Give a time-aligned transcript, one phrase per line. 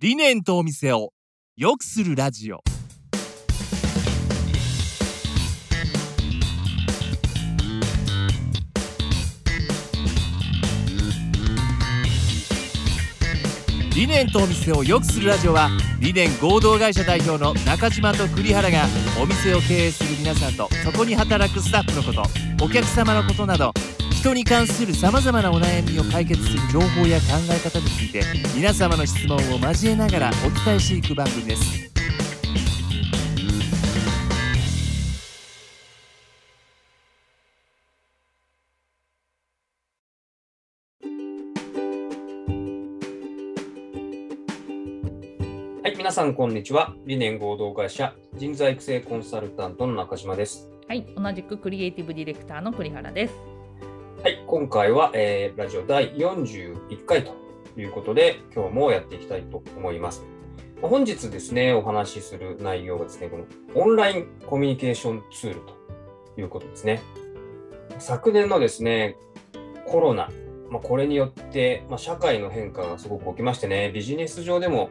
[0.00, 1.12] 理念とお店を
[1.56, 2.62] 良くするラジオ。
[13.96, 15.68] 理念とお店を良くするラジオは
[15.98, 18.84] 理念合同会社代表の中島と栗原が
[19.20, 23.74] お店を経営する皆さんとそこに働くスタッフのことお客様のことなど
[24.28, 28.22] 人に関するさまざまなお悩みを解決する情報や考え方について
[28.54, 31.88] 皆様の質問を交えながらお伝えしていく番組です
[45.82, 46.92] はい、皆さん、こんにちは。
[47.06, 50.68] 理念合同会社人材育成コンサルタントの中島です。
[50.86, 53.57] はい、同じくクリエイティブディレクターの栗原です。
[54.48, 57.34] 今回は、えーラジオ第41回と
[57.76, 60.24] いうことで、今日もやっていきたいと思います。
[60.80, 65.60] 本日ですね、お話しする内容がですね、このオンラインコミュニケーションツール
[66.34, 67.02] ということですね。
[67.98, 69.18] 昨年のですね、
[69.84, 70.30] コロナ、
[70.70, 74.88] まあ、これによって、まあ、社会の変化がすごく起きましてね、ビジネス上でも、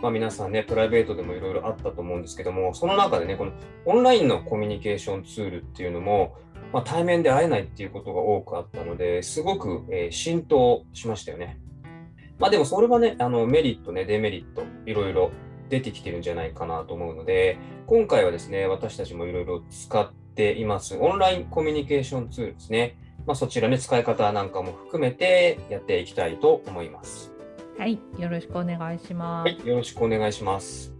[0.00, 3.52] まあ、皆さんね、プライベートでもいろいろあったと思うんですけども、その中でね、この
[3.84, 6.38] オンラインのコミュニケーションツールっていうのも、
[6.74, 11.60] まあ、対面で会えないっていうことが多くあったので、すごく、えー浸透しましたよね。
[12.36, 15.30] まあでもそれはね、あのメリットね、デメリット、いろいろ
[15.68, 22.98] 出てきてるんじゃないかなと思うので、今回はですね、私たちもいろいろ使っています、オンラインコミュニケーションツールですね。
[23.24, 27.32] まあ、そちらね、使い方なんかも含めてやっていきたいと思います。
[27.78, 29.48] はい、よろしくお願いします。
[29.48, 30.93] はい、よろしくお願いします。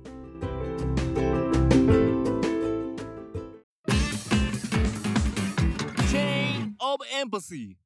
[7.35, 7.77] Empathy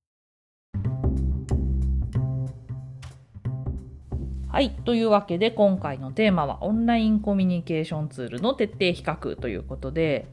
[4.50, 10.26] はい、というわけで今回のテーマはオンラインコミュニケーションツールの徹底比較ということで、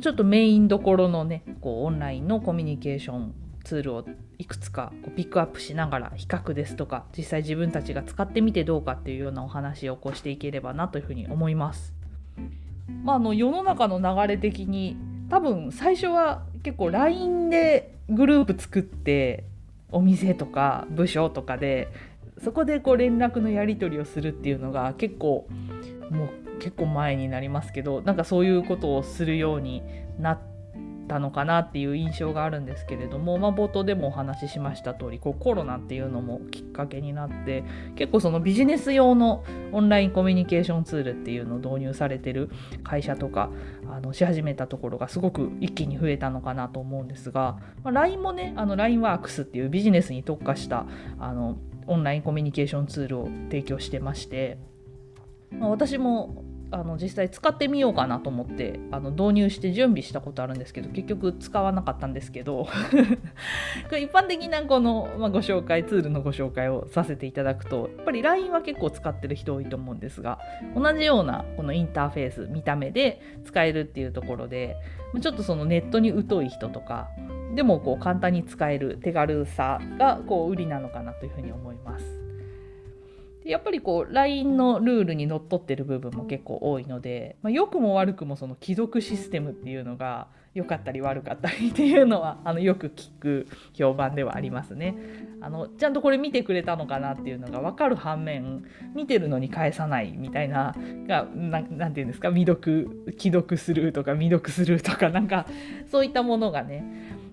[0.00, 3.34] ちょっとメインどころのね、こうオンラインのコミュニケーション
[3.64, 4.04] ツールを
[4.38, 11.94] いくつかこうピックアップしながら比較ですとか、実際自分たちが使ってみてどうかっていうようなお話をこうしていければなというふうに思います。
[13.02, 14.96] まあ、あの世の中の流れ的に
[15.28, 19.44] 多分最初は結構 LINE でグループ作って
[19.92, 21.88] お店とか部署とかで
[22.42, 25.46] そこでこう連絡のやり取りをするっていうのが結構
[26.10, 29.82] もう結構前になりますけどなんかそういうことをするように
[30.18, 30.38] なっ
[31.10, 37.64] たのかなっていう印象があるんですけれども、まあ、冒頭でもお話ししました通りこうコロナっていうのもきっかけになって
[37.96, 42.48] 結構そのビジネス用のオンラインコミュニケーションツールっていうのを導入されてる
[42.84, 43.50] 会社とか
[43.90, 50.86] あのし始めたところがすごく一気に増えたのかなと思うんですが、まあ、LINE もねあの LINE ワークスっていうビジネスに特化した
[51.18, 54.58] あのオンラインコミュニケーションツールを提供してまして、
[55.50, 62.68] まあ、私もあの実際使ってみようかなと思ってあの導入して準備したことあるんですけど結局使わなかったんですけど
[63.98, 70.38] 一般的なこの、まあ、ご紹介ツールのご紹介をさせていただくとやっぱり LINE は結構使ってる人多いと思うんですが
[70.76, 74.76] 同じようなこのインターフェース見た目で使えるっていうところで
[75.20, 77.08] ちょっとそのネットに疎い人とか
[77.54, 82.19] でもこう簡単に使える手軽さがこう売りなのかなというふうに思います。
[83.44, 94.96] でやっぱりこう LINE のルールにのっとってる部分も結構多いので、まあ、良くも悪くもその既読システムっていうのが良かったり悪かったりっていうのはあのよく聞く評判ではありますね。
[95.40, 98.64] あのちゃんとこれ見てくれたのかなっていうのが分かる反面
[98.94, 100.74] 見てるのに返さないみたいな
[101.06, 105.46] がななんていうんですか未読既読するとか未読するとかなんか
[105.90, 106.84] そういったものがね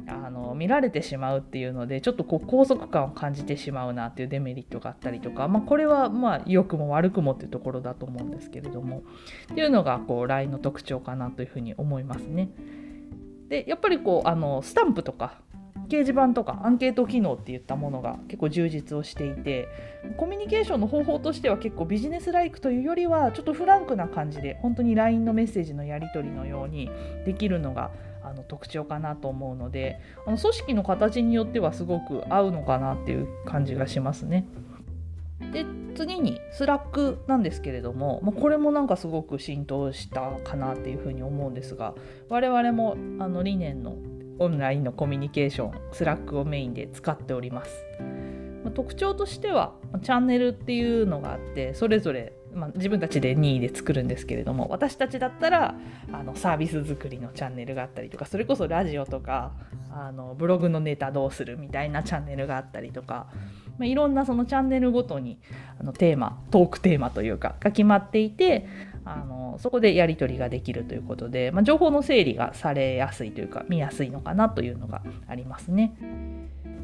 [0.08, 9.04] あの見られてしまうっていうのでちょっとこう拘束感を感じてしまうなっていうデメリットがあったりとか、まあ、これはまあ良くも悪くもっていうところだと思うんですけれども
[9.52, 12.50] っていうのがこう LINE の特徴かなというふうに思いますね。
[13.50, 15.40] でやっぱりこうあのスタンプとか
[15.88, 19.70] 掲示板とかアンケート機能っていったものが結構充実をしていて
[20.18, 26.90] コミュニケーションの方法としては結構ビジネスライクというよりはちょっとフランクな感じで本当に LINE のメッセージのやり取りのように
[27.26, 27.92] できるのが
[28.30, 34.48] あの特徴かなと思うのであの組織の形によってはすごく合うのかなっていう感じがしますね。
[35.52, 35.66] で
[35.96, 41.94] 次に Slack なんですけれども、まあ、これもなんかすごく浸透したかなっていうふうに思うんですが
[42.30, 43.96] 我々もあの理念の
[44.40, 47.86] オンラインのコミュニケーション Slack をメインで使っております。
[48.64, 55.76] ま特徴としてはチャンネルっていうのがあってそれぞれまあ、自分たちで任意で作るんですけれども私たちだったら
[56.12, 59.52] あのサービス作りのチャンネルがあったりとかそれこそラジオとか
[59.92, 63.28] あのブログのネタどうするみたいなチャンネルがあったりとか、
[63.78, 65.40] まあ、いろんなそのチャンネルごとに
[65.80, 68.68] あのテーマトークテーマというかが決まっていて
[69.06, 75.96] あのそこでやり取りができるということで、まあ、情報の整理がされやすいというか見やすいのかなというのがありますね。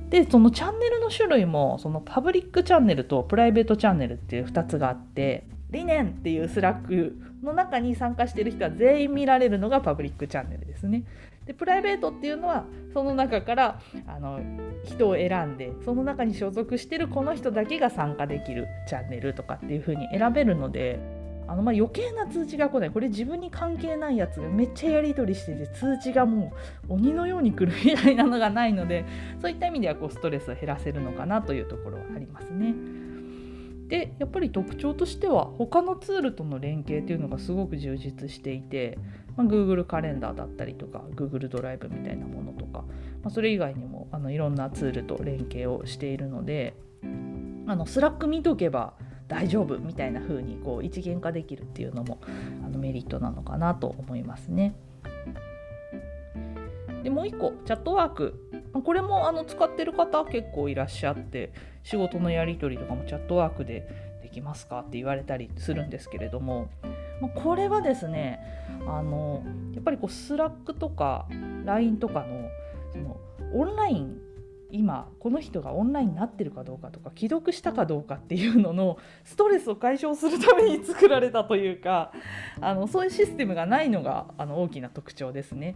[0.10, 11.04] でそのチャンネルの種類もそのパブリックチャンネルとプライベートチャンネルっていう2つがあって理念っていう Slack の中に参加してる人は全員見られるのがパブリックチャンネルですね。
[11.46, 14.40] でプライベートっていうのはその中からあの
[14.86, 21.00] 人を選んでその中に所属してるこの人だけが参加できるチャンネルとかっていう風に選べるので
[21.48, 26.54] あのま余計な通知が来ないこれ自分に関係ないやつがめっちゃやり取りしてて通知がも
[26.88, 29.06] う鬼のように来るみたいなのがないので
[29.42, 32.74] そういった意味ではこうストレスを減らせるのかなというところはありますね。
[33.94, 38.98] でやっぱり特徴としては他のツールとの連携っていうのがすごく充実していて、
[39.38, 42.88] まあ、Google カレンダーだったりとか Google ドライブみたいなものとか、ま
[43.26, 46.74] あ、それ以外にもあのいろんなツールと連携をしているので
[47.68, 48.96] あの Slack 見とけば
[49.28, 52.20] 大丈夫みたいな風にこう一元化できるっていうのも
[52.66, 54.76] あのメリットなのかなと思いますね。
[57.04, 61.52] でもう一個 Chatwork これもあの使ってる方結構いらっしゃって
[61.84, 63.88] 仕事のやり取りとかも Chatwork で
[64.24, 66.70] できますかって言われたりするんですけれども
[67.36, 68.40] これはですね
[68.88, 69.44] あの
[69.74, 71.28] やっぱりこう Slack とか
[71.66, 72.50] LINE とかの
[72.92, 73.18] その
[73.54, 74.18] オンライン
[74.74, 82.12] 今この人がオンラインになってるかどうかとか既読したかどうかっていうののストレスを解消するために作られたというか
[82.60, 85.76] あのそういうシステムがないのがあの大きな特徴ですね。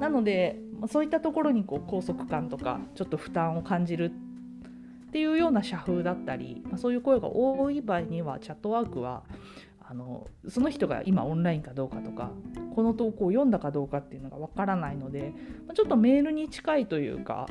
[0.00, 0.58] なので
[0.88, 9.22] そういったところにこう拘束感とかちょっと負担を感じるっていうような社風だったり、ま、そういう声が多い場合にはチャットワークは
[9.80, 12.32] あのその人が今オンラインかどうかとか
[12.74, 15.32] この投稿を読んだかどうかっていうのがわからないので
[15.74, 17.46] ちょっとメールに近いというか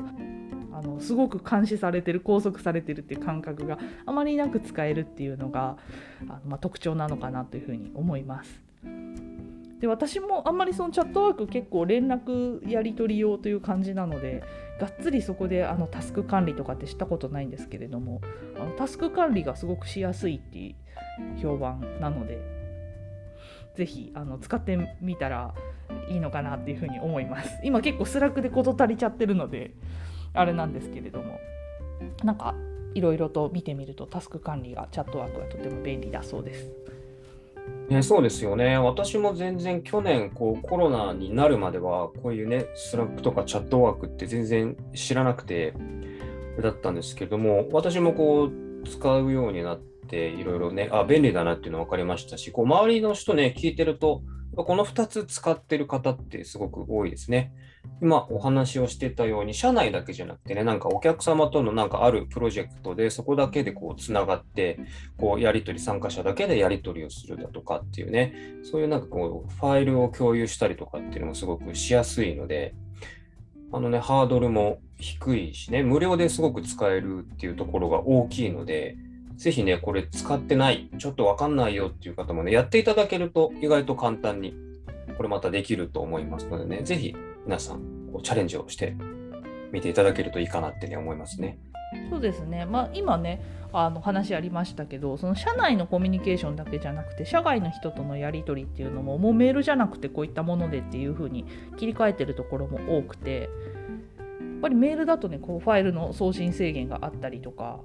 [0.74, 5.76] あのすごく監視されてる拘束されてるっていう感覚があまりなく使えるっていうのが
[6.28, 8.60] あの、まあ、特徴なのかなというふうに思います。
[9.80, 14.42] で私もあんまりそのチャットワーク結構連絡やり取り用という感じなので
[14.80, 18.22] がっつりそこであのタスク管理とかってしたことないんですけれども
[18.56, 20.74] あのタスク管理がすごくしやすいってい
[21.38, 22.38] う評判なので
[23.76, 25.54] ぜひあの使ってみたら
[26.08, 29.72] いいのかなっていうふうに思います今結構 Slack で事足りちゃってるので
[30.34, 31.40] あれなんですけれども
[32.22, 32.54] なんか
[32.94, 36.70] いろいろと見てみるとタスク管理が Chatwork がとても便利だそうです。
[37.88, 38.78] ね、そうですよね。
[38.78, 45.74] 私も全然去年こうコロナになるまではこういうね、 Slack とか Chatwork って全然知らなくて
[46.62, 54.22] だったんですけども、私もこう使うようになっていろいろね、あ、便利だなっていうの分かりましたし、こう周りの人ね、聞いてると、
[54.56, 57.52] この2つ使ってる方ってすごく多いですね。
[58.02, 64.78] 今お話をしてたように、社内だけじゃなくてね、なんかお客様とのなんかあるプロジェクトで、そこだけでこうつながって、
[65.16, 72.74] こうやり取り、参加者だけでやり取りをするだとかっていうね、そういうなんかこうファイルを共有したりとかっていうのもすごくしやすいので、
[73.72, 78.96] あのね、ハードルも低いしね、無料ですごく使えるっていうところが大きいので、
[79.36, 84.54] ぜひね、これ使ってない、ちょっとわかんないよっていう方もね、やっていただけると意外と簡単に、
[85.16, 88.96] これまたできると思いますのでね、ぜひ皆さん、こうチャレンジをして
[89.72, 91.58] みていただけるといいかなってね、思いますね。
[92.10, 93.40] そうですね、まあ、今ね
[93.72, 101.44] あの話ありましたけどその社内のコミュニケーションだけじゃなくて社外の人とのやり取りっていうのももうメールじゃなくてこういったものでっていう風に
[101.76, 107.80] 切り替えてるところも多くてやっぱりメールだとねこうファイルの送信制限があったりとか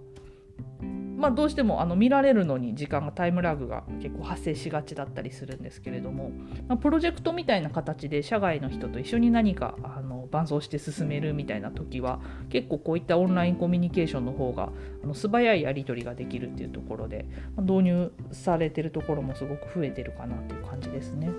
[1.20, 6.32] まあ、どうしてもあの見られるのに時間がタイムラグが結構発生しがちだったりするんですけれども、
[6.70, 14.70] まあ、プロジェクトみたいな形で社外の人と一緒に何かあの伴走して進めるみたいな時は結構こういったオンラインコミュニケーションの方が
[15.04, 17.26] あの素早いやり取りができるっていうところで、
[17.58, 21.30] まあ、導入されてるところもすごく増えてるかなっていう感じですね。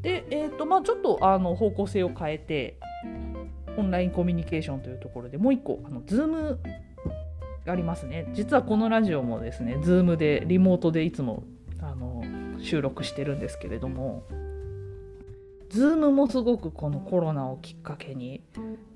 [0.00, 2.78] で、えーとまあ、ちょっとあの方向性を変えて
[3.76, 6.56] オンラインコミュニケーションというところでもう一個あの Zoom
[7.70, 8.28] ありますね。
[8.32, 11.44] 実はこのラジオもですね Zoom でリモートでいつも
[11.80, 12.22] あの
[12.60, 14.24] 収録してるんですけれども
[15.70, 18.42] Zoom もすごくこのコロナをきっかけに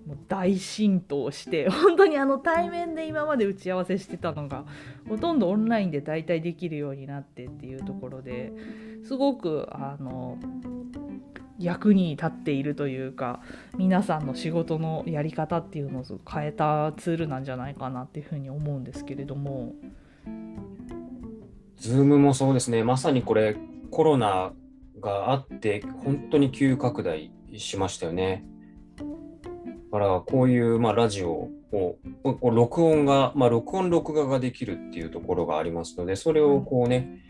[0.07, 4.65] もう大浸透して 本当にあの対面で今まで打ち合わせしてたのが
[5.09, 8.53] ほとんどオンラインで大体できるようになってっていうところで
[9.05, 10.39] すごくあの
[11.61, 13.41] 役に立っているというか
[13.77, 19.75] 皆さんの仕事のやり方っていうのを変えたツールなんじゃないかなっていうふうに思うんですけれども。
[21.77, 23.57] ズームもそうですね、まさにこれ、
[23.91, 24.53] コロナ
[25.01, 28.45] があって、本当に急拡大しましたよね。
[28.99, 31.99] だからこういう、まあ、ラジオを
[32.43, 37.30] 録音が、まあ、録音録画ができるっていうところがありますのでそれをこうね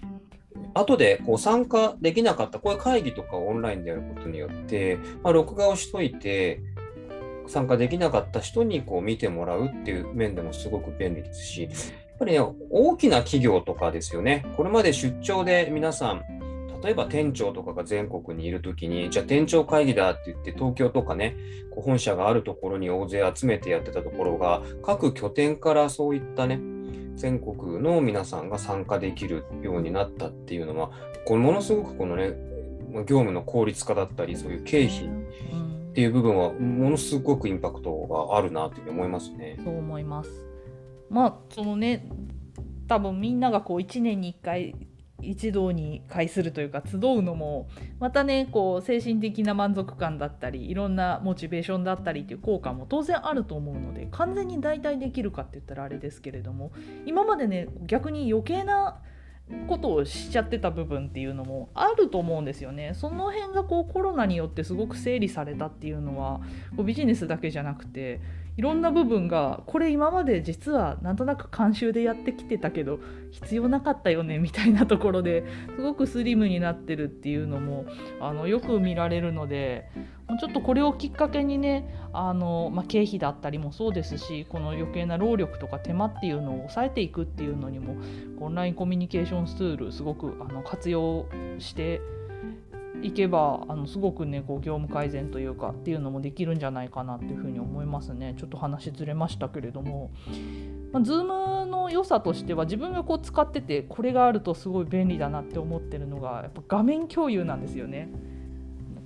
[0.75, 6.61] 後でこう参加できなかったこういう会議とかをオンラインでやることによって、まあ、録画をしといて
[7.47, 11.73] 参加できなかった人にこう見てもらうっていう面でもすごく便利ですしやっ
[12.19, 14.45] ぱりね大きな企業とかですよね。
[14.57, 16.23] これまで出張で皆さん
[16.83, 21.37] 例えば店長とかが全国にいるときに、じゃあ店長会議だって言って、東京とかね、
[21.71, 26.59] こう本社があるところに大勢集めてやってたところが、各拠点からそういったね、
[27.17, 30.91] 全国の皆さんが参加できるようになったっていうのは、
[31.27, 32.35] これものすごくこのね、
[33.07, 39.59] 業務の効率化だったり、そういう経費っていう部分は、ものすごくインパクトがあるなというふうに思いますね。
[39.63, 40.31] そう思います。
[41.09, 42.09] まあ、そのね、
[42.87, 44.75] 多分みんながこう1年に1回
[45.23, 56.73] 一堂に会するというか集うのもまたねこう精神的な満足感だったりいろんなモチベーションだったりっていう効果も当然あると思うので完全に代替できるかって言ったらあれですけれども
[57.07, 59.01] 今までね逆に余計な
[59.67, 62.93] ことをしちゃってた部分っていうのもあると思うんですよね。
[62.95, 66.41] その辺がこうコロナによってすごく整理されたっていうのは
[66.77, 68.21] こうビジネスだけじゃなくて
[68.61, 73.01] いろんな部分がこれ今まで実はなんとなく慣習でやってきてたけど
[73.31, 77.87] 必要なかったよねみたいなところですごくスリムになってるっていうのも
[78.21, 79.89] あのよく見られるので
[80.39, 87.97] ちょっとこれをきっかけにねあの、まあ、経費だったりもそうですしこの余計な労力とか手間っていうのを抑えていくっていうのにも
[88.41, 91.25] オンラインコミュニケーションツールすごくあの活用
[91.59, 92.03] して
[93.03, 98.35] いけばあのすごくねこう業務改善というかっていうのもできるんじゃないかなっていうふうに思いますね。
[98.37, 100.11] ちょっと話ずれましたけれども、
[100.93, 108.09] まあ、Zoom の良さとしては自分がこう使っててこれがあるとすごい便利だなって思ってるのがやっぱ画面共有なんですよね。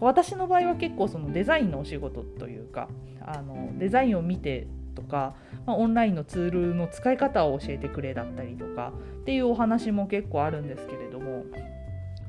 [0.00, 2.88] 私の場合は結構そのデザインのお仕事というか
[3.20, 5.34] あのデザインを見てとか、
[5.66, 11.44] まあ、オンラインのツールの使い方を教えてくれだったりとかっていうお話も結構あるんですけれども。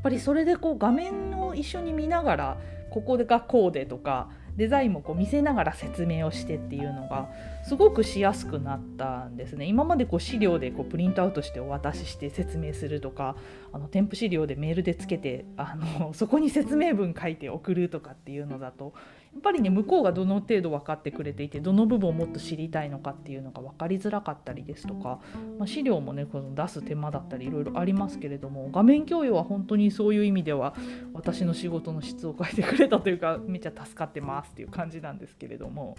[0.06, 2.58] ぱりそれでこう画面を一緒に見ながら
[2.92, 7.28] ここがこうでとかデザインもこう見せながら説明をしてっていうのが
[7.68, 9.66] すごくしやすくなったんですね。
[9.66, 13.36] 今までこう資料でこうプリントアウトしてお渡しして説明するとか
[13.74, 18.94] あの添付資料でメールでつけてあのそこに説明文書いて送るとかっていうのだと
[19.38, 25.20] っぱりね向こうがどの程度分かってくれていてどの部分をもっと知りたいのかっていうのが分かりづらかったりですとか、
[25.60, 30.74] まあ、資料もねこの出す手間だったりいろいろありますけれども画面共有は本当にそういう意味では
[31.14, 35.98] 私の仕事の質を変えてくれたというか めっちゃ助かってますっていう感じなんですけれども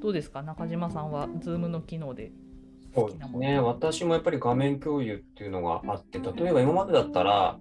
[0.00, 2.32] どうですか中島さんは Zoom の機能で
[2.94, 3.58] そうですね。
[3.58, 7.58] 私もやっぱり画面共有っていうのがあって例えば今までだったら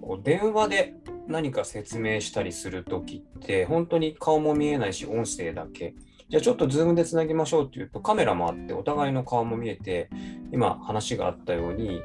[0.00, 0.94] こう電話で
[1.28, 5.94] 何か説明したりするときって、本当に顔も見えないし、音声だけ。
[6.28, 10.08] じゃあちょっとズームでつなぎましょうっていうと、カメラもあって、お互いの顔も見えて、
[10.52, 12.00] 今話があったように、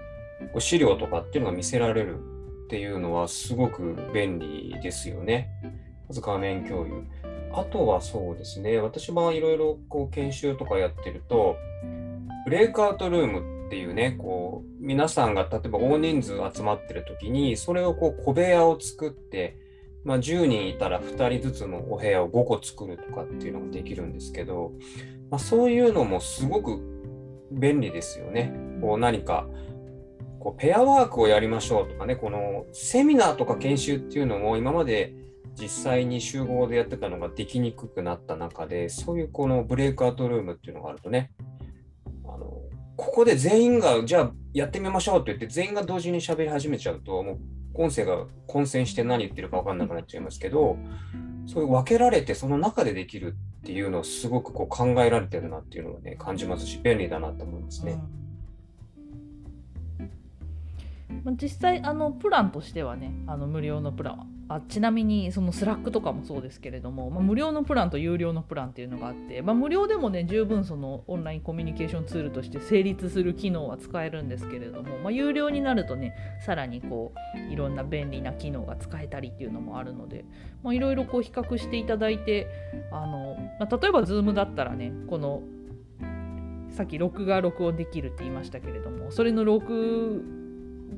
[0.58, 2.20] 資料とかっていうのが見せられる
[2.66, 5.50] っていうのはすごく便利ですよね。
[6.08, 7.04] まず画面共有。
[7.52, 9.80] あとはそうですね、私はいろいろ
[10.12, 11.56] 研修とかやってると、
[12.46, 19.56] ブレイクアウトルームっていうね、こう、皆さんが例えば大人数集まってる時に、それをこう小部屋を作って、
[20.04, 24.72] まあ、10人いたら2人ずつのお部屋を5個作るとかっていうのができるんですけど、
[25.30, 26.82] まあ、そういうのもすごく
[27.52, 28.52] 便利ですよね。
[28.82, 29.46] こう何か
[30.40, 35.14] こうペアワークをやりましょうとかね、このセミナーとか研修っていうのも今まで
[35.54, 41.30] 実際に集合でやってたのができにくくなった中で、そういうこのブレイクアウトルームっていうのがあるとね、
[43.00, 47.40] ここで全員が、じゃあやってみましょうって言って、全員が同時に喋り始めちゃうと、もう
[47.76, 50.78] 音声が混線して何言ってるか分かんなくなっちゃいますけど、
[51.46, 58.00] そういう分けられて、その中でできるっていうのをすごくこう考えられてるなっていうのをね、感じますし、便利だなと思いますね。
[61.26, 80.26] うん、実際あのプランとしてはねあの無料のプランあちなみにその Slack とかもそうですけれども、まあ、無料のプランと有料のプランっていうのがあって、まあ、無料でもね十分そのオンラインコミュニケーションツールとして成立する機能は使えるんですけれども、まあ、有料になるとねさらにこういろんな便利な機能が使えたりっていうのもあるので
[80.66, 82.48] いろいろこう比較していただいて
[82.92, 85.44] あの、まあ、例えば Zoom だったらねこの
[86.72, 90.39] さっき録画録音できるって言いましたけれどもそれの録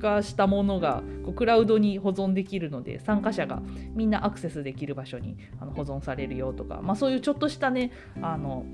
[0.02, 3.62] 化したものがこうクラウドに保存できるので参加者が
[3.94, 8.66] みんなアクセスできる場所にあの保存されるよとか、まあ、そういうちょっとしたねあの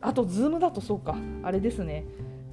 [0.00, 2.04] あと Zoom だとそうかあれですね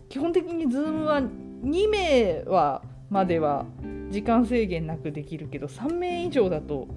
[0.09, 3.65] 基本的に Zoom は2名はまでは
[4.09, 6.87] 時間制限なくできるけど3名以上だと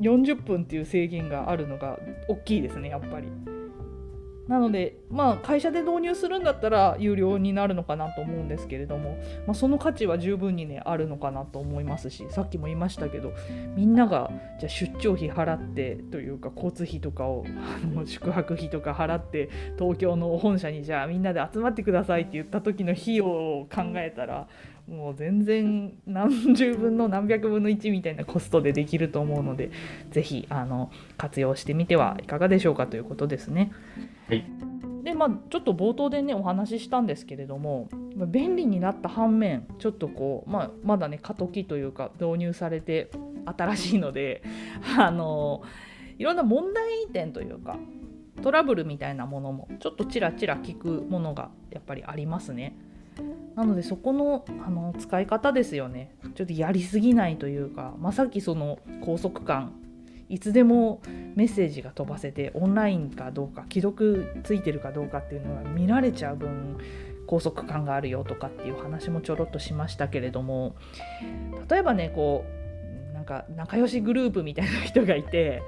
[0.00, 3.51] 40分っていう制限があるのが大きいですねやっぱり。
[4.52, 9.16] なので、まあ、会社で導入するんだったら有料になるのかなと思うんですけれども、
[9.46, 13.32] まあ、その価値は十分にねあるのかなと思いますしさっきも言いましたけど
[13.74, 14.30] みんなが
[14.60, 24.48] じゃ出張費払ってというか交通費とかをあの宿泊費とか払って東京の本社にじゃあみんなで集まってくださいって言った時の費用を考えたら
[24.88, 29.70] もう全然何十分の何百分の1みたいなコストでできると思うので
[30.10, 33.72] 是非あの活用してみてはいかがでしょうかということですね。
[34.28, 34.44] はい
[35.02, 37.88] でまあ、ちょっと冒頭でねお話ししたんですけれども
[38.28, 43.10] 便利になった反面ちょっとこう、まあ、まだね過渡期というか導入されて
[43.44, 44.42] 新しいので
[44.96, 45.62] あの
[46.18, 47.78] いろんな問題点というか
[48.42, 52.76] トラブルみたいなものもちょっとちらちら聞くものがやっぱりありますね。
[53.54, 56.14] なのでそこのあの使い方ですよね。
[56.34, 59.74] ちょっとやりすぎないというか、ま、さっきその高速感
[60.32, 61.02] いつでも
[61.34, 66.78] メッセージが飛ばせてオンラインかどうか既読ついてるかどうかっていうのが見られちゃう分
[67.26, 70.74] 高速感があるよとかっていう話もちょろっとしましたけれども
[71.68, 72.46] 例えばねこ
[73.12, 75.62] うなんか仲良しグループみたいな人がいて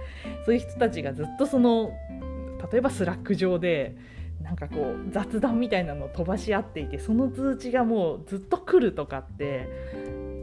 [0.47, 1.93] そういう人たちがずっとその
[2.73, 3.95] 例えば Slack 上で
[4.45, 9.69] なんかこう雑談みたいなのを飛ばし合っていてその通知がもうずっと来るとかって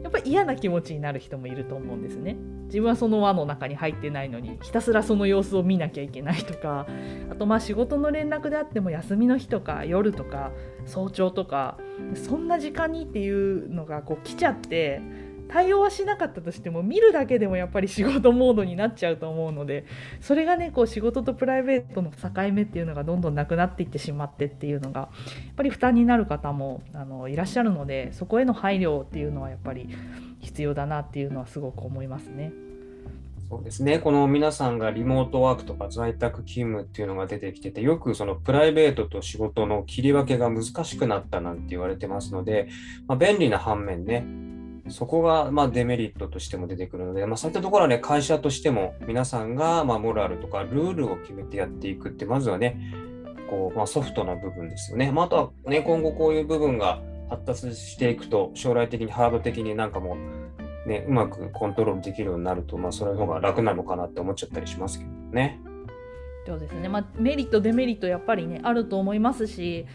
[0.02, 2.36] やっぱ嫌な気持ちになる人もいると思うんですね。
[2.64, 6.86] 自分はその輪の中に入ってないのにひたすらその様子を見なきゃいけないとか
[7.30, 10.52] あとまあ仕事の連絡であっても休みの日とか夜とか
[10.86, 11.76] 早朝とか
[12.14, 15.02] そんな時間にっていうのがこう来ちゃって
[15.52, 19.84] 対応はしなかったとしても見るだけでもやっぱり仕事モードになっちゃうと思うので
[20.20, 29.88] それがねこう仕事とプライベートの境目っていうのがどんどんなくなっていってしまってっていうのがやっぱり負担になる方もあのいらっしゃるのでそこへの配慮っていうのはやっぱり
[30.40, 32.52] 必要だなっていうのはすごく思いますね。
[33.50, 33.98] そうですね。
[33.98, 42.70] この皆さんがリモートワークとか在宅勤務っていうのが出てきてて、よくそのプライベートと仕事の切り分けが難しくなったなんて言われてますので、
[43.06, 44.24] まあ、便利な反面ね、
[44.88, 52.80] そこがまあデメリットとしても出てくるので、まあ、そういったところはね、会社としても皆さんがまあモラルとかルールを決めてやっていくって、まずはね、
[53.48, 55.12] こうまあ、ソフトな部分ですよね。
[55.12, 60.16] まあ、あとはね、今後こういう部分が発達していくと、将来的にハード的になんかも
[60.86, 65.60] う、ね、うまくコントロールできるようになると、まあ、それの方が楽なのかなって思っちゃったりしますけどね。
[66.46, 69.86] そうですね、まあ、メリットデメリットやっぱりねあると思いますし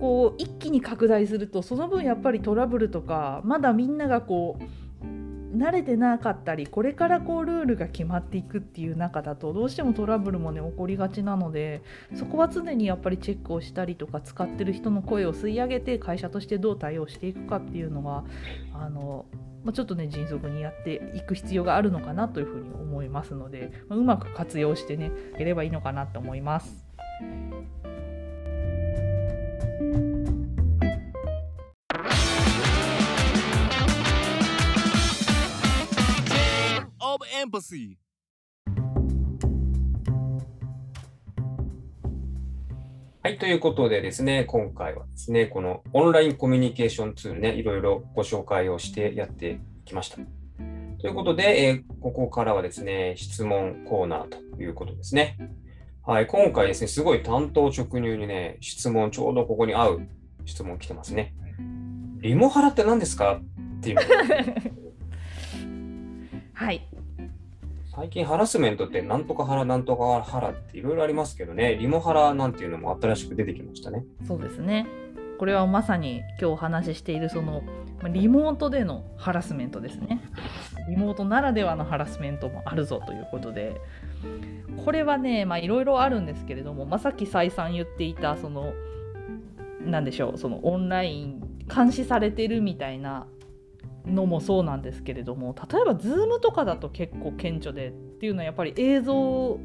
[0.00, 4.64] こう一気に拡大するとその分やっぱりトラブルとかまだみんながこう
[5.56, 11.82] 慣れてなかったりこれからこうルールが決まっていくっていう中だとどうしてもトラブルもね起こりがちなので
[12.14, 18.24] そこは常にやっぱりチェックをしたりとか使ってる人の声を吸い上げて会社としてどう対応していくかっていうのは
[18.74, 19.26] あの
[19.64, 26.86] まあ、ちょっとね迅速にやっていく必要があるのかなというふうに思いますので、まあ、うまく活用してねやればいいのかなと思います。
[37.44, 37.96] Empathy
[43.22, 50.16] はい、ということでですね、今回はですね、このオンラインコミュニケーションツールね、いろいろご紹介をしてやっていきました。
[50.98, 55.36] ということで、えーここからはですね、質問コーナーということですね。
[56.06, 60.00] はい、今回ですね、すごい担当直入にね、質問、ちょうどここに合う
[60.46, 61.34] 質問来てますね。
[62.20, 63.40] リモハラって何ですか？
[63.78, 63.98] っていう。
[66.54, 66.88] はい
[67.98, 74.04] 最近ハラスメントってなんとかハラ、なんとかハラっていろいろありますけどね、リモハラなんていうのも新しく出てきましたね。
[74.24, 74.86] そうですね。
[75.36, 77.64] これはまさに今日お話ししているその
[78.08, 80.20] リモートでのハラスメントですね。
[80.88, 83.80] リモートならではのハラスメントもあるぞということで。
[84.84, 88.74] これはねまあいろいろあるんですけれども、まあ、さっき再三言っていたその
[89.84, 93.26] なんでしょうそのオンライン監視されてるみたいな
[94.08, 99.58] のもそうなんですけれども例えば Zoom とかだと結構顕著でっていうのはやっぱり映像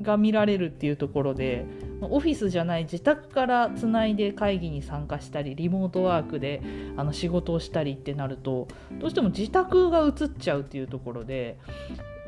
[0.00, 1.66] が見られるっていうところで
[2.00, 6.62] オフィスじゃない自宅からつないで会議に参加したりリモートワークで
[6.96, 11.58] あの仕事をしたりってなるとどうしても自宅が映っちゃうっていうところで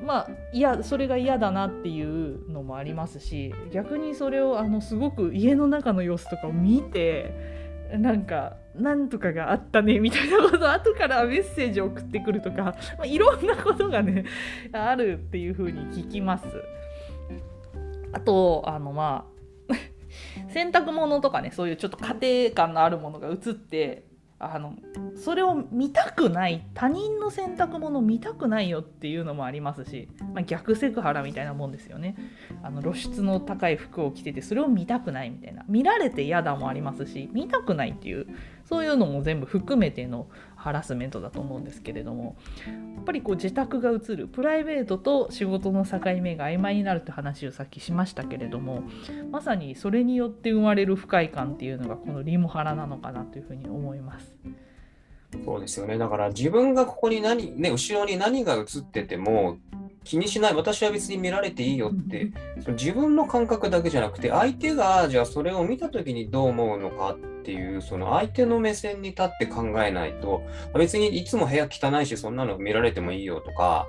[0.05, 7.35] まあいやそれが嫌だなっていうのもありますし逆にそれをあのすごく家の中の様子とかを見て
[7.99, 14.25] なんかなんとかがあったねみたいなこと後からメッセージを送ってくるとか、まあ、いろんなことがね
[14.73, 16.45] あるっていうふうに聞きます。
[18.13, 19.27] あとあのま
[19.69, 19.75] あ
[20.51, 24.05] 洗濯物とかねそういうちょっと家庭感のあるものが映って
[24.53, 24.75] あの
[25.17, 32.17] それを見たくない他人の洗濯物見たくないよっていうのもありますし、まあ、逆セクハラみたいなもんですよね。
[32.63, 35.65] あの露出の高い服を着ててそれを見たくないみたいな。
[35.69, 38.27] 見られて嫌だもありますし見たくないっていう
[38.65, 40.27] そういうのも全部含めての
[40.65, 42.37] ハラスメントだと思うんですけれども
[42.97, 48.83] やっぱりこう自宅が映るプライベートと仕事の境目が曖昧になるって話をさっきしましたけれども
[49.31, 54.35] まさにそれによって生まれる不快感っていうのがこのリモハラなのかなというふうに思います。
[55.45, 55.99] そうですよね。
[55.99, 59.59] だから自分がここに何、ね、後ろに何が映ってても
[60.05, 70.43] 気にしない、私は別に見られていいよって、その自分の感覚だけじゃなくて、相手がじゃあそれを見たときにどう思うのかってていう、その相手の目線に立って考えないと、
[70.75, 73.87] 別にいつも部屋汚いし、そんなの見られてもいいよとか、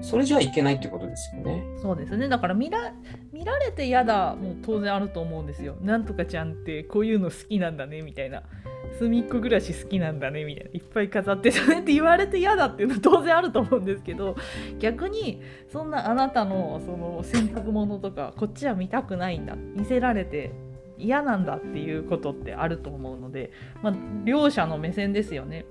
[0.00, 1.64] それじゃいけないってことですよね。
[1.82, 2.92] そうですねだから見ら
[3.32, 5.76] 見られて嫌だもう当然あると思うんですよ。
[5.82, 8.44] なんとかちゃんってこういうの好きなんだねみたいな
[8.98, 14.36] 隅っこ暮らし好きなんだねみたいないっぱい飾ってたねって言われて嫌だっていうのは当然あると思うんですけど
[14.78, 20.52] 逆にそんなあなたのその洗濯物とかこっちは見たくないんだ見せられて
[20.98, 25.64] 嫌なんだっていうことってあると思うので、まあ、両者の目線ですよね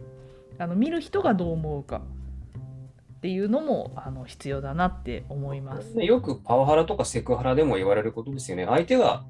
[0.58, 2.02] あの見る人がどう思うか
[3.18, 5.96] っていうのもあの必要だなって思います。
[5.96, 8.66] ねよくパワハラとかセクハラでも言われることですよね。
[8.66, 9.26] 相手が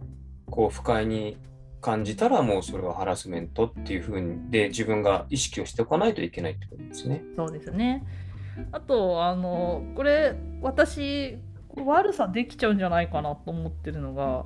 [0.49, 1.37] こう不快に
[1.79, 7.23] 感じたらもうそれはハラスメントっていうふうにで自分が意識をしておかないといけないってことですね。
[7.35, 8.05] そうですね。
[8.71, 11.37] あとあのこれ私
[11.85, 14.45] 悪さできちゃうんじゃないかなと思ってるのが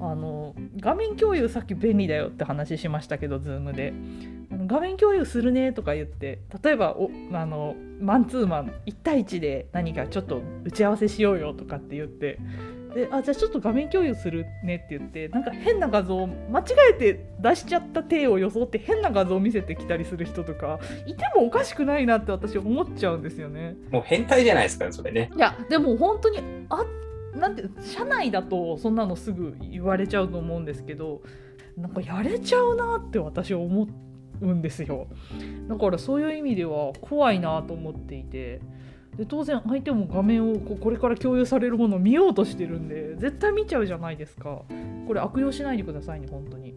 [0.00, 3.92] あの画面共有さっき便利だよって話しましたけど Zoom で。
[4.50, 12.38] 画面共有するねとか言って例えばおあのマンツーマン1対1で何かちょっと打ち合わせしようよとかって言って
[12.94, 23.76] であじゃあちょっと画面共有するねって言ってなんか変な画像間違えて出しちゃった手を装って変な画像を見せてきたりする人とかいてもおかしくないなって私思っちゃうんですよね。
[23.90, 25.30] もう変態じゃないですかね、それね。
[25.34, 26.38] いやでも本当に
[26.70, 26.84] あ
[27.34, 31.22] なんて社内だとそんなのすぐ言われちゃうと思うんですけど
[31.76, 33.86] なんかやれちゃうなって私は思
[34.40, 35.06] うんですよ
[35.68, 38.60] だからそういう意味では怖いなと思っていて
[39.18, 44.62] で当然相手も画面をこうこれから共有されるものを見ようとしてるんで絶対見ちゃうじゃないですか。
[45.06, 46.74] これ悪用しないでくださいね本当に。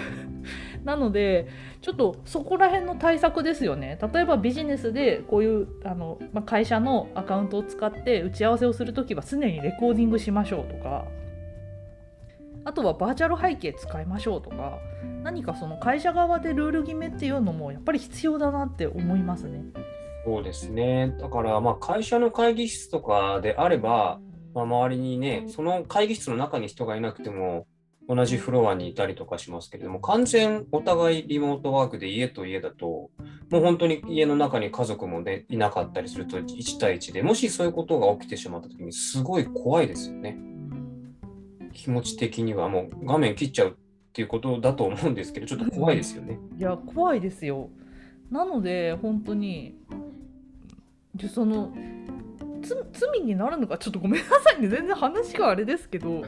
[0.84, 1.48] なので
[1.80, 3.98] ちょっとそこら辺の対策ですよね。
[4.12, 11.06] 例えばビジネスでこういうあの、まあ、会社のアカウントを使って打ち合わせをするときは常にレコーディングしましょうとか
[12.64, 14.78] あとはバーチャル背景使いましょうとか
[15.22, 19.64] 何かその会社側でルール決めっていうのもやっぱり必要だなって思いますね。
[20.24, 21.14] そうですね。
[21.20, 24.20] だから、まあ、会社の会議室とかであれば、
[24.54, 27.66] まあ、周りにね、その会議室の中に人がいなくても、
[28.08, 33.10] 同じフロアにいたりとかしますけれども、完全お互いリモートワークで家と家だと、
[33.50, 40.38] もう本当に家の中に家族も、ね、いなかったりすると1対1で、もしそういうことが起きてしまったときに、すごい怖いですよね。
[41.74, 43.72] 気持ち的にはもう画面切っちゃうっ
[44.12, 46.38] ていうことだと思うんですけど、ちょっと怖いですよね。
[46.56, 47.68] いや怖いですよ。
[48.30, 49.76] なので本当に
[51.18, 51.72] でその
[52.92, 54.68] 罪になるのかちょっとごめんなさいね。
[54.68, 56.22] 全然話があれですけど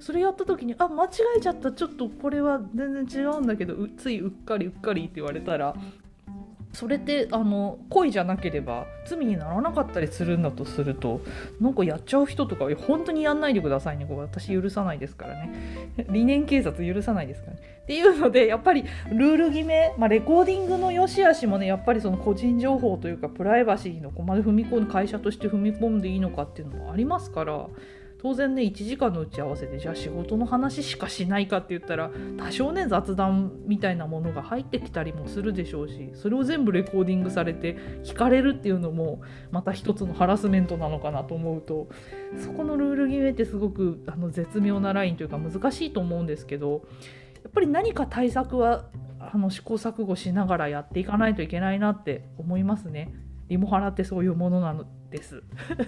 [0.00, 1.72] それやった時にあ間違えちゃった。
[1.72, 5.74] ちょっとこれは全然違うんだけどついうっかりうっかりって言われたら
[6.78, 11.22] それってあの故意じゃなければ罪にならなかったりするんだとすると
[11.60, 14.06] なんかやっちゃう人とか本当にやんないでくださいね。
[14.06, 16.06] これ私許さないですからね。
[16.08, 17.62] 理念警察許さないですからね。
[17.82, 27.66] っていうのでやっぱりルール決め、まあ、レコーディングの良し悪しもねやっぱりその個人情報というかプライバシーのここまで踏み込んで会社として踏み込んでいいのかっていうのもありますから
[28.20, 41.88] 当然ね1時間の打ち合わせでじゃあ仕事の話しかしないかって言ったら多少ね雑談みたいなものが入ってきたりもするでしょうしそれを全部レコーディングされて聞かれるっていうのもまた一つのハラスメントなのかなと思うと
[42.44, 46.84] そこのルール決めってすごくあの絶妙なラインというか難しいと思うんですけど
[47.42, 48.86] やっぱり何か対策は
[49.20, 53.12] あの試行錯誤しながらやっていかないといけないなって思いますね。
[53.48, 55.42] リモハラってそういうものなのです。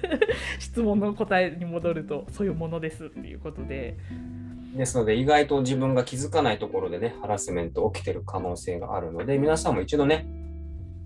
[0.59, 3.97] 質問の答えに戻るとそういうものですっていうことで。
[4.77, 10.27] ですので、意外と自分が気づかないところでね、ハラスメント起きてる可能性があるので、皆さんも一度ね、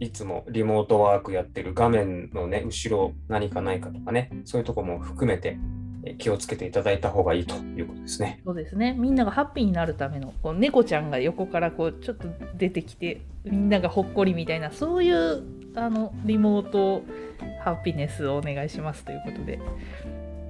[0.01, 5.57] いつもリモートワークやってる画面のね、後ろ何かないかとかね、そういうとこも含めて
[6.19, 8.41] 気をつけていただいた方がいいということですね。
[8.45, 15.43] そうですねみんながハッピーになるためのこう猫ちゃんが横からこうちょっと出てきてみんながほっこりみたいなそういう
[15.77, 17.03] あのリモート
[17.65, 19.61] ハピネスをお願いしますということで。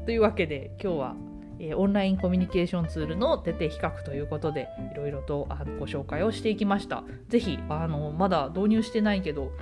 [0.06, 1.16] というわけで今日は
[1.58, 7.04] えーオンラインコミュニケーションツールの徹底比較ということでいろいろとあご紹介をしていきました。
[7.28, 9.52] ぜひあのまだ導入してないけど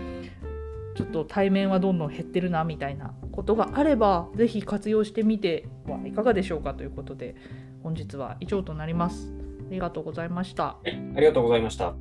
[0.95, 7.35] ちょっと対面はどんどん減ってるなみたいなことがあればぜひ活用してみてはいかがでしょうかということで
[7.83, 9.33] 本日は以上となります。
[9.69, 10.65] ありがとうございました。
[10.65, 11.95] はいありがとうございました。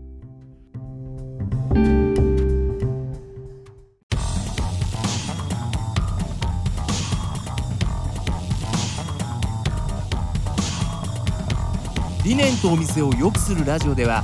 [12.24, 14.24] 理念とお店を良くするラジオでは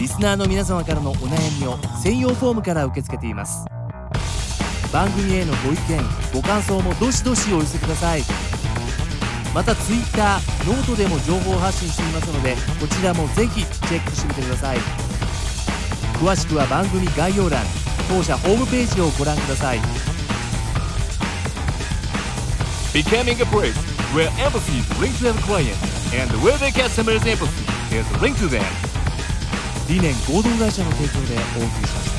[0.00, 3.64] リスナーの皆様からのお悩みを専用フォームから受け付けています
[4.92, 8.22] 番組へのご意見ご感想もどしどしお寄せください。
[9.54, 10.22] また Twitter
[10.66, 14.78] ノートでも情報発信していますのでこちらもぜひチェックしてみてください。
[16.20, 17.62] 詳しくは番組概要欄
[18.08, 19.80] 当社ホームページをご覧ください。
[22.92, 23.44] Becoming a
[24.14, 25.76] where empathy is linked to the client
[26.14, 28.62] and where the customer's empathy is linked to them.
[29.88, 32.15] 理念合同会社の提供でお送りしました